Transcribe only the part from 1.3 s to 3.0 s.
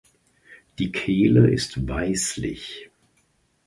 ist weißlich.